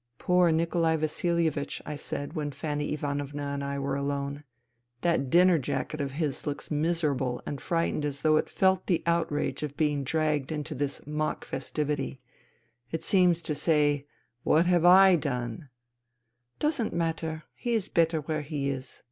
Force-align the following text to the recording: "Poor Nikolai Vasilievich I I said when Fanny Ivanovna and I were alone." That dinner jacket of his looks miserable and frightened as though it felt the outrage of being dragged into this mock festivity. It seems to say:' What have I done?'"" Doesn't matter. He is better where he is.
"Poor 0.18 0.52
Nikolai 0.52 0.94
Vasilievich 0.96 1.82
I 1.84 1.94
I 1.94 1.96
said 1.96 2.34
when 2.34 2.52
Fanny 2.52 2.92
Ivanovna 2.92 3.42
and 3.46 3.64
I 3.64 3.76
were 3.80 3.96
alone." 3.96 4.44
That 5.02 5.30
dinner 5.30 5.58
jacket 5.58 6.00
of 6.00 6.12
his 6.12 6.46
looks 6.46 6.70
miserable 6.70 7.42
and 7.44 7.60
frightened 7.60 8.04
as 8.04 8.20
though 8.20 8.36
it 8.36 8.48
felt 8.48 8.86
the 8.86 9.02
outrage 9.04 9.64
of 9.64 9.76
being 9.76 10.04
dragged 10.04 10.52
into 10.52 10.76
this 10.76 11.04
mock 11.08 11.44
festivity. 11.44 12.20
It 12.92 13.02
seems 13.02 13.42
to 13.42 13.56
say:' 13.56 14.06
What 14.44 14.66
have 14.66 14.84
I 14.84 15.16
done?'"" 15.16 15.70
Doesn't 16.60 16.92
matter. 16.94 17.42
He 17.56 17.74
is 17.74 17.88
better 17.88 18.20
where 18.20 18.42
he 18.42 18.70
is. 18.70 19.02